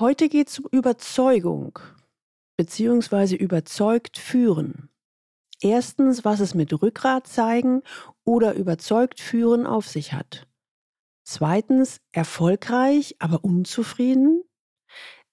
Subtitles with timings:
[0.00, 1.78] Heute geht es um Überzeugung
[2.56, 3.36] bzw.
[3.36, 4.88] überzeugt führen.
[5.60, 7.82] Erstens, was es mit Rückgrat zeigen
[8.24, 10.48] oder überzeugt führen auf sich hat.
[11.22, 14.42] Zweitens, erfolgreich, aber unzufrieden.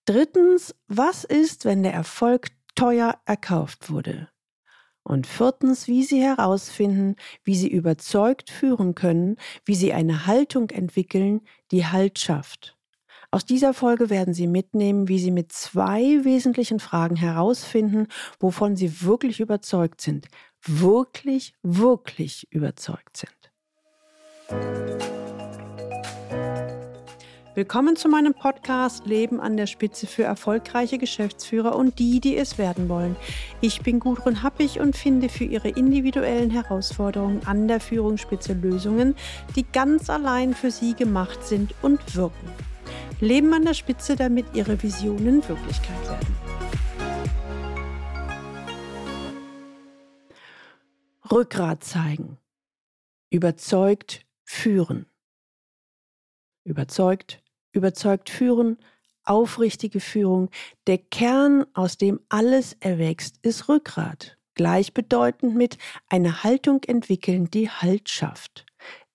[0.03, 4.27] Drittens, was ist, wenn der Erfolg teuer erkauft wurde?
[5.01, 7.15] Und viertens, wie Sie herausfinden,
[7.45, 12.76] wie Sie überzeugt führen können, wie Sie eine Haltung entwickeln, die Halt schafft.
[13.29, 18.07] Aus dieser Folge werden Sie mitnehmen, wie Sie mit zwei wesentlichen Fragen herausfinden,
[18.39, 20.29] wovon Sie wirklich überzeugt sind.
[20.65, 23.33] Wirklich, wirklich überzeugt sind.
[27.53, 32.57] Willkommen zu meinem Podcast Leben an der Spitze für erfolgreiche Geschäftsführer und die, die es
[32.57, 33.17] werden wollen.
[33.59, 39.15] Ich bin Gudrun Happig und finde für Ihre individuellen Herausforderungen an der Führungsspitze Lösungen,
[39.57, 42.47] die ganz allein für Sie gemacht sind und wirken.
[43.19, 46.35] Leben an der Spitze, damit Ihre Visionen Wirklichkeit werden.
[51.31, 52.37] Rückgrat zeigen.
[53.29, 55.05] Überzeugt führen.
[56.63, 57.41] Überzeugt
[57.77, 58.77] überzeugt führen,
[59.23, 60.49] aufrichtige Führung.
[60.87, 64.37] Der Kern, aus dem alles erwächst, ist Rückgrat.
[64.55, 65.77] Gleichbedeutend mit
[66.09, 68.65] einer Haltung entwickeln, die Halt schafft.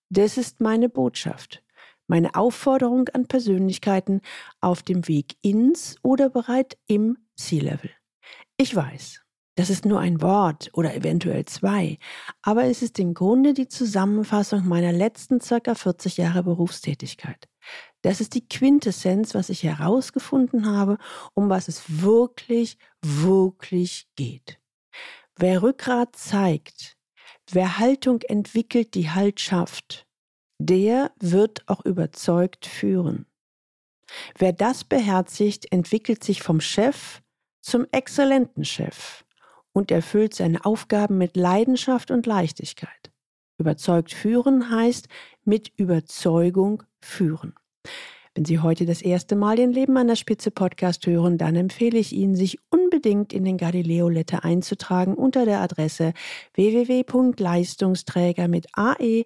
[0.09, 1.62] Das ist meine Botschaft.
[2.13, 4.21] Meine Aufforderung an Persönlichkeiten
[4.61, 7.89] auf dem Weg ins oder bereit im C-Level.
[8.55, 9.23] Ich weiß,
[9.55, 11.97] das ist nur ein Wort oder eventuell zwei,
[12.43, 17.49] aber es ist im Grunde die Zusammenfassung meiner letzten circa 40 Jahre Berufstätigkeit.
[18.03, 20.99] Das ist die Quintessenz, was ich herausgefunden habe,
[21.33, 24.59] um was es wirklich, wirklich geht.
[25.35, 26.95] Wer Rückgrat zeigt,
[27.49, 30.05] wer Haltung entwickelt, die Halt schafft,
[30.59, 33.25] der wird auch überzeugt führen.
[34.37, 37.21] Wer das beherzigt, entwickelt sich vom Chef
[37.61, 39.23] zum exzellenten Chef
[39.71, 43.11] und erfüllt seine Aufgaben mit Leidenschaft und Leichtigkeit.
[43.57, 45.07] Überzeugt führen heißt
[45.43, 47.55] mit Überzeugung führen.
[48.35, 51.99] Wenn Sie heute das erste Mal den Leben an der Spitze Podcast hören, dann empfehle
[51.99, 56.13] ich Ihnen, sich unbedingt in den Galileo Letter einzutragen unter der Adresse
[56.55, 59.23] www.leistungsträger mit ae-blog.de.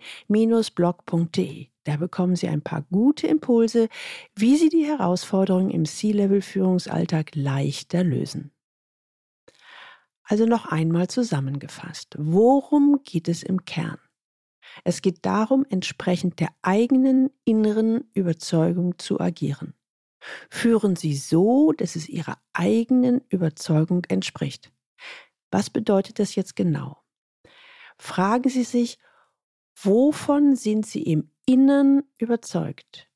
[1.85, 3.87] Da bekommen Sie ein paar gute Impulse,
[4.35, 8.51] wie Sie die Herausforderungen im C-Level-Führungsalltag leichter lösen.
[10.23, 12.17] Also noch einmal zusammengefasst.
[12.19, 13.99] Worum geht es im Kern?
[14.83, 19.73] Es geht darum, entsprechend der eigenen inneren Überzeugung zu agieren.
[20.49, 24.71] Führen Sie so, dass es Ihrer eigenen Überzeugung entspricht.
[25.51, 26.97] Was bedeutet das jetzt genau?
[27.97, 28.99] Fragen Sie sich,
[29.81, 33.09] wovon sind Sie im Innern überzeugt?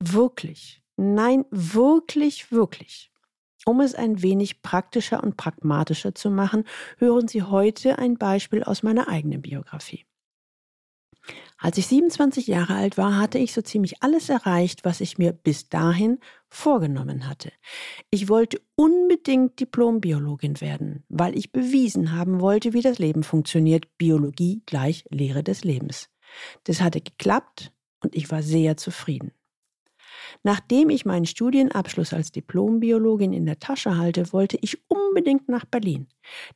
[0.00, 0.82] Wirklich.
[0.96, 3.10] Nein, wirklich, wirklich.
[3.66, 6.64] Um es ein wenig praktischer und pragmatischer zu machen,
[6.98, 10.06] hören Sie heute ein Beispiel aus meiner eigenen Biografie.
[11.58, 15.32] Als ich 27 Jahre alt war, hatte ich so ziemlich alles erreicht, was ich mir
[15.32, 16.18] bis dahin
[16.48, 17.52] vorgenommen hatte.
[18.10, 23.98] Ich wollte unbedingt Diplombiologin werden, weil ich bewiesen haben wollte, wie das Leben funktioniert.
[23.98, 26.08] Biologie gleich Lehre des Lebens.
[26.64, 29.32] Das hatte geklappt und ich war sehr zufrieden.
[30.42, 36.08] Nachdem ich meinen Studienabschluss als Diplombiologin in der Tasche halte, wollte ich unbedingt nach Berlin.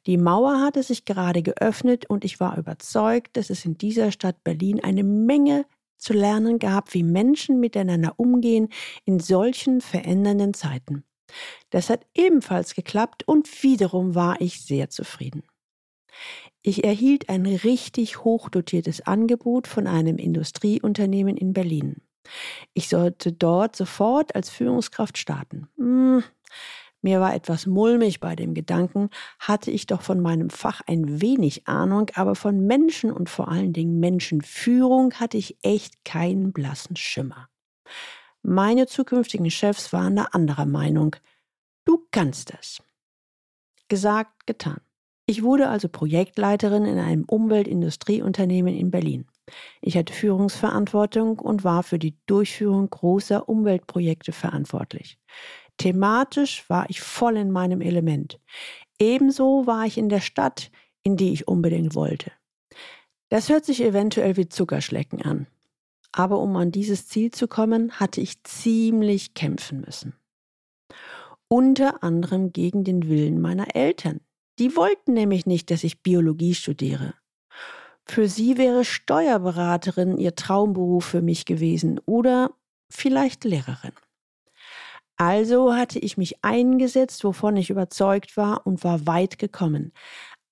[0.06, 4.42] Die Mauer hatte sich gerade geöffnet und ich war überzeugt, dass es in dieser Stadt
[4.42, 5.66] Berlin eine Menge
[5.98, 8.68] zu lernen gab, wie Menschen miteinander umgehen
[9.04, 11.04] in solchen verändernden Zeiten.
[11.70, 15.42] Das hat ebenfalls geklappt und wiederum war ich sehr zufrieden.
[16.62, 21.96] Ich erhielt ein richtig hochdotiertes Angebot von einem Industrieunternehmen in Berlin.
[22.72, 25.68] Ich sollte dort sofort als Führungskraft starten.
[25.76, 26.22] Hm,
[27.04, 31.68] mir war etwas mulmig bei dem Gedanken, hatte ich doch von meinem Fach ein wenig
[31.68, 37.50] Ahnung, aber von Menschen und vor allen Dingen Menschenführung hatte ich echt keinen blassen Schimmer.
[38.42, 41.14] Meine zukünftigen Chefs waren da anderer Meinung.
[41.84, 42.82] Du kannst es.
[43.88, 44.80] Gesagt, getan.
[45.26, 49.26] Ich wurde also Projektleiterin in einem Umweltindustrieunternehmen in Berlin.
[49.80, 55.18] Ich hatte Führungsverantwortung und war für die Durchführung großer Umweltprojekte verantwortlich.
[55.76, 58.40] Thematisch war ich voll in meinem Element.
[58.98, 60.70] Ebenso war ich in der Stadt,
[61.02, 62.32] in die ich unbedingt wollte.
[63.28, 65.46] Das hört sich eventuell wie Zuckerschlecken an.
[66.12, 70.14] Aber um an dieses Ziel zu kommen, hatte ich ziemlich kämpfen müssen.
[71.48, 74.20] Unter anderem gegen den Willen meiner Eltern.
[74.60, 77.14] Die wollten nämlich nicht, dass ich Biologie studiere.
[78.06, 82.50] Für sie wäre Steuerberaterin ihr Traumberuf für mich gewesen oder
[82.90, 83.92] vielleicht Lehrerin.
[85.16, 89.92] Also hatte ich mich eingesetzt, wovon ich überzeugt war und war weit gekommen.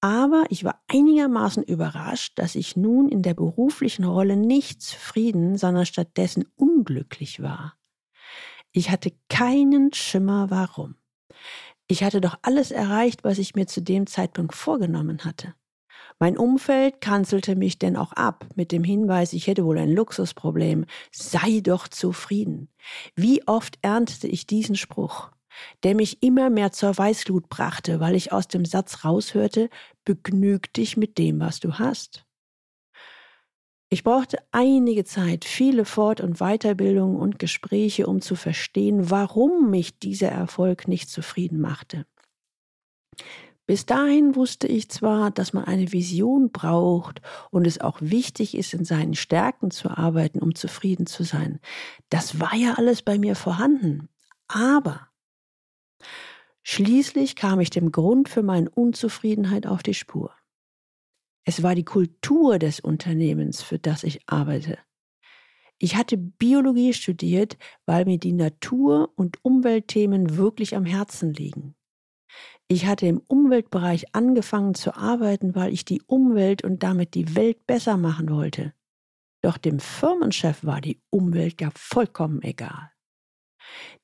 [0.00, 5.86] Aber ich war einigermaßen überrascht, dass ich nun in der beruflichen Rolle nicht zufrieden, sondern
[5.86, 7.76] stattdessen unglücklich war.
[8.72, 10.96] Ich hatte keinen Schimmer warum.
[11.86, 15.54] Ich hatte doch alles erreicht, was ich mir zu dem Zeitpunkt vorgenommen hatte.
[16.22, 20.84] Mein Umfeld kanzelte mich denn auch ab mit dem Hinweis, ich hätte wohl ein Luxusproblem.
[21.10, 22.68] Sei doch zufrieden.
[23.16, 25.32] Wie oft erntete ich diesen Spruch?
[25.82, 29.68] der mich immer mehr zur Weißglut brachte, weil ich aus dem Satz raushörte,
[30.04, 32.24] begnüg dich mit dem, was du hast.
[33.90, 39.98] Ich brauchte einige Zeit, viele Fort- und Weiterbildungen und Gespräche, um zu verstehen, warum mich
[39.98, 42.06] dieser Erfolg nicht zufrieden machte.
[43.72, 48.74] Bis dahin wusste ich zwar, dass man eine Vision braucht und es auch wichtig ist,
[48.74, 51.58] in seinen Stärken zu arbeiten, um zufrieden zu sein.
[52.10, 54.10] Das war ja alles bei mir vorhanden.
[54.46, 55.08] Aber
[56.62, 60.34] Schließlich kam ich dem Grund für meine Unzufriedenheit auf die Spur.
[61.46, 64.76] Es war die Kultur des Unternehmens, für das ich arbeite.
[65.78, 71.74] Ich hatte Biologie studiert, weil mir die Natur- und Umweltthemen wirklich am Herzen liegen.
[72.68, 77.66] Ich hatte im Umweltbereich angefangen zu arbeiten, weil ich die Umwelt und damit die Welt
[77.66, 78.72] besser machen wollte.
[79.42, 82.90] Doch dem Firmenchef war die Umwelt ja vollkommen egal.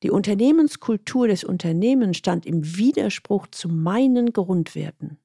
[0.03, 5.19] Die Unternehmenskultur des Unternehmens stand im Widerspruch zu meinen Grundwerten.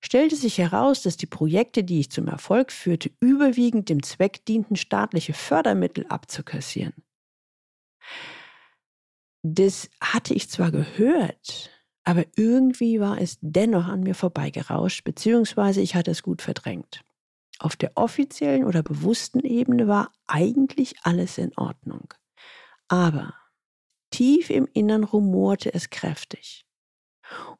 [0.00, 4.76] Stellte sich heraus, dass die Projekte, die ich zum Erfolg führte, überwiegend dem Zweck dienten,
[4.76, 6.94] staatliche Fördermittel abzukassieren.
[9.48, 11.70] Das hatte ich zwar gehört,
[12.02, 17.04] aber irgendwie war es dennoch an mir vorbeigerauscht, beziehungsweise ich hatte es gut verdrängt.
[17.60, 22.12] Auf der offiziellen oder bewussten Ebene war eigentlich alles in Ordnung.
[22.88, 23.34] Aber
[24.10, 26.66] tief im Innern rumorte es kräftig.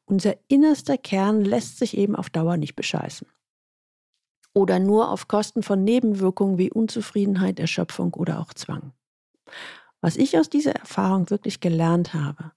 [0.03, 3.29] Unser innerster Kern lässt sich eben auf Dauer nicht bescheißen.
[4.53, 8.91] Oder nur auf Kosten von Nebenwirkungen wie Unzufriedenheit, Erschöpfung oder auch Zwang.
[10.01, 12.51] Was ich aus dieser Erfahrung wirklich gelernt habe,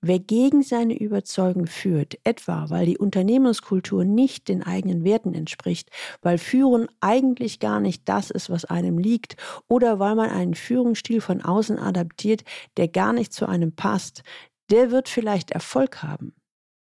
[0.00, 5.90] Wer gegen seine Überzeugung führt, etwa weil die Unternehmenskultur nicht den eigenen Werten entspricht,
[6.22, 9.36] weil Führen eigentlich gar nicht das ist, was einem liegt,
[9.68, 12.44] oder weil man einen Führungsstil von außen adaptiert,
[12.76, 14.22] der gar nicht zu einem passt,
[14.70, 16.34] der wird vielleicht Erfolg haben.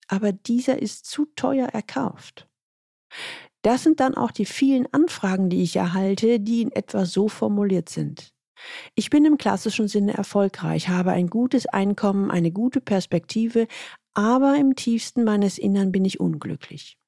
[0.08, 2.48] Aber dieser ist zu teuer erkauft.
[3.62, 7.88] Das sind dann auch die vielen Anfragen, die ich erhalte, die in etwa so formuliert
[7.88, 8.35] sind.
[8.94, 13.67] Ich bin im klassischen Sinne erfolgreich, habe ein gutes Einkommen, eine gute Perspektive,
[14.14, 16.99] aber im tiefsten meines Innern bin ich unglücklich.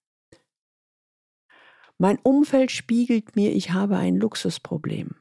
[1.99, 5.17] Mein Umfeld spiegelt mir, ich habe ein Luxusproblem.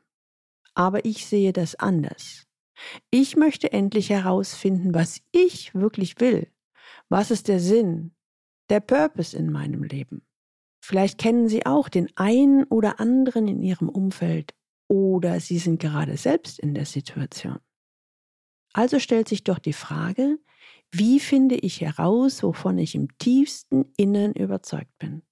[0.75, 2.45] Aber ich sehe das anders.
[3.09, 6.51] Ich möchte endlich herausfinden, was ich wirklich will.
[7.09, 8.13] Was ist der Sinn,
[8.69, 10.21] der Purpose in meinem Leben?
[10.83, 14.53] Vielleicht kennen Sie auch den einen oder anderen in Ihrem Umfeld,
[14.87, 17.59] oder Sie sind gerade selbst in der Situation.
[18.73, 20.39] Also stellt sich doch die Frage,
[20.91, 25.23] wie finde ich heraus, wovon ich im tiefsten Innern überzeugt bin?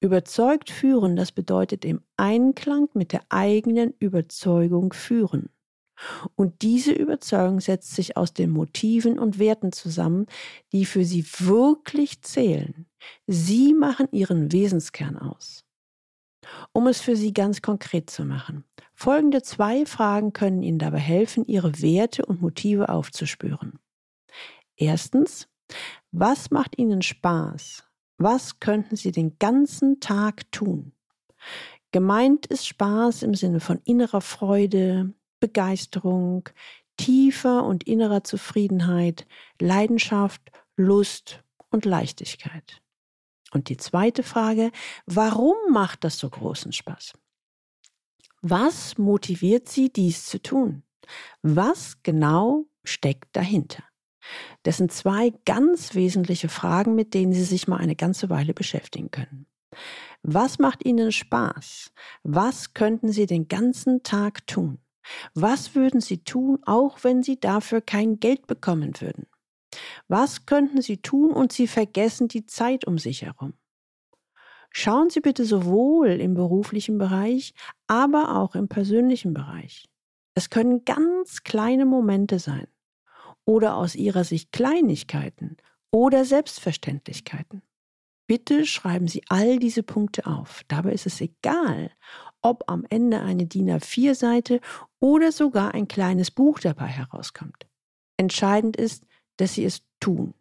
[0.00, 5.50] Überzeugt führen, das bedeutet im Einklang mit der eigenen Überzeugung führen.
[6.36, 10.26] Und diese Überzeugung setzt sich aus den Motiven und Werten zusammen,
[10.72, 12.86] die für Sie wirklich zählen.
[13.26, 15.64] Sie machen Ihren Wesenskern aus.
[16.72, 18.64] Um es für Sie ganz konkret zu machen.
[18.94, 23.78] Folgende zwei Fragen können Ihnen dabei helfen, Ihre Werte und Motive aufzuspüren.
[24.76, 25.48] Erstens,
[26.12, 27.84] was macht Ihnen Spaß?
[28.16, 30.92] Was könnten Sie den ganzen Tag tun?
[31.92, 36.48] Gemeint ist Spaß im Sinne von innerer Freude, Begeisterung,
[36.96, 39.26] tiefer und innerer Zufriedenheit,
[39.60, 40.42] Leidenschaft,
[40.76, 42.82] Lust und Leichtigkeit.
[43.52, 44.70] Und die zweite Frage,
[45.06, 47.14] warum macht das so großen Spaß?
[48.42, 50.82] Was motiviert Sie, dies zu tun?
[51.42, 53.82] Was genau steckt dahinter?
[54.62, 59.10] Das sind zwei ganz wesentliche Fragen, mit denen Sie sich mal eine ganze Weile beschäftigen
[59.10, 59.46] können.
[60.22, 61.92] Was macht Ihnen Spaß?
[62.22, 64.78] Was könnten Sie den ganzen Tag tun?
[65.34, 69.26] Was würden Sie tun, auch wenn Sie dafür kein Geld bekommen würden?
[70.08, 73.54] Was könnten Sie tun und Sie vergessen die Zeit um sich herum?
[74.70, 77.54] Schauen Sie bitte sowohl im beruflichen Bereich,
[77.86, 79.88] aber auch im persönlichen Bereich.
[80.34, 82.68] Es können ganz kleine Momente sein
[83.44, 85.56] oder aus Ihrer Sicht Kleinigkeiten
[85.90, 87.62] oder Selbstverständlichkeiten.
[88.28, 90.62] Bitte schreiben Sie all diese Punkte auf.
[90.68, 91.90] Dabei ist es egal,
[92.42, 94.60] ob am Ende eine DIN A4-Seite
[95.00, 97.66] oder sogar ein kleines Buch dabei herauskommt.
[98.18, 99.06] Entscheidend ist,
[99.38, 100.34] dass Sie es tun.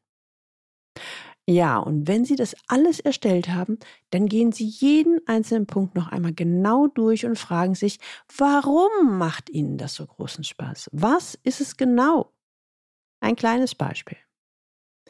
[1.50, 6.10] Ja, und wenn Sie das alles erstellt haben, dann gehen Sie jeden einzelnen Punkt noch
[6.10, 8.00] einmal genau durch und fragen sich,
[8.38, 10.90] warum macht Ihnen das so großen Spaß?
[10.92, 12.34] Was ist es genau?
[13.22, 14.18] Ein kleines Beispiel.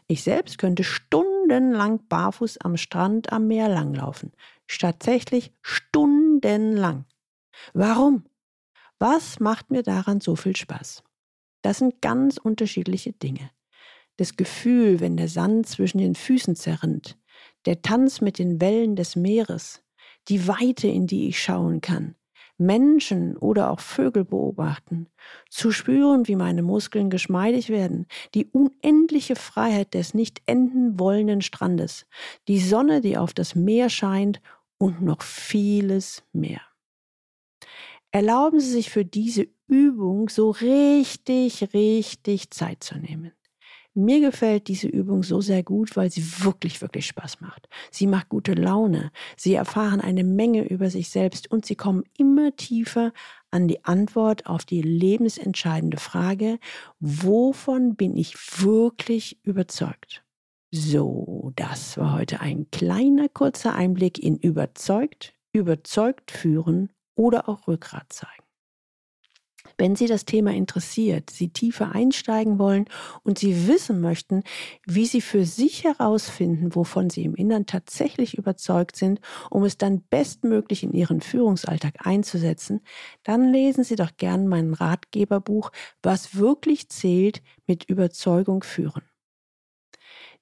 [0.07, 4.31] Ich selbst könnte stundenlang barfuß am Strand am Meer langlaufen.
[4.67, 7.05] Tatsächlich stundenlang.
[7.73, 8.25] Warum?
[8.99, 11.03] Was macht mir daran so viel Spaß?
[11.63, 13.49] Das sind ganz unterschiedliche Dinge
[14.17, 17.17] das Gefühl, wenn der Sand zwischen den Füßen zerrinnt,
[17.65, 19.81] der Tanz mit den Wellen des Meeres,
[20.27, 22.15] die Weite, in die ich schauen kann,
[22.57, 25.07] Menschen oder auch Vögel beobachten,
[25.49, 32.07] zu spüren, wie meine Muskeln geschmeidig werden, die unendliche Freiheit des nicht enden wollenden Strandes,
[32.47, 34.41] die Sonne, die auf das Meer scheint
[34.79, 36.61] und noch vieles mehr.
[38.11, 43.36] Erlauben Sie sich für diese Übung so richtig, richtig Zeit zu nehmen.
[43.97, 47.67] Mir gefällt diese Übung so sehr gut, weil sie wirklich, wirklich Spaß macht.
[47.89, 49.11] Sie macht gute Laune.
[49.35, 53.11] Sie erfahren eine Menge über sich selbst und sie kommen immer tiefer
[53.49, 56.59] an die Antwort auf die lebensentscheidende Frage,
[56.99, 60.23] wovon bin ich wirklich überzeugt?
[60.69, 68.13] So, das war heute ein kleiner kurzer Einblick in überzeugt, überzeugt führen oder auch Rückgrat
[68.13, 68.46] zeigen.
[69.77, 72.85] Wenn Sie das Thema interessiert, Sie tiefer einsteigen wollen
[73.23, 74.43] und Sie wissen möchten,
[74.85, 80.01] wie Sie für sich herausfinden, wovon Sie im Innern tatsächlich überzeugt sind, um es dann
[80.01, 82.81] bestmöglich in Ihren Führungsalltag einzusetzen,
[83.23, 89.06] dann lesen Sie doch gern mein Ratgeberbuch Was wirklich zählt mit Überzeugung führen.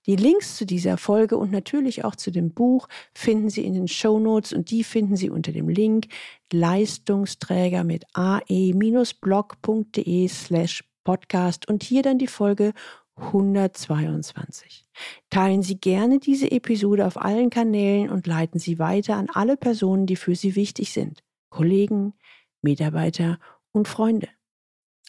[0.06, 3.88] Die Links zu dieser Folge und natürlich auch zu dem Buch finden Sie in den
[3.88, 6.08] Show Notes und die finden Sie unter dem Link
[6.54, 8.68] Leistungsträger mit ae-blog.de
[10.28, 12.74] slash podcast und hier dann die Folge
[13.16, 14.86] 122.
[15.30, 20.06] Teilen Sie gerne diese Episode auf allen Kanälen und leiten Sie weiter an alle Personen,
[20.06, 21.24] die für Sie wichtig sind.
[21.50, 22.14] Kollegen,
[22.62, 23.40] Mitarbeiter
[23.72, 24.28] und Freunde.